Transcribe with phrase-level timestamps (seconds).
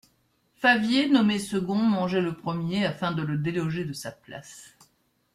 [0.55, 4.75] Favier, nommé second, mangeait le premier, afin de le déloger de sa place.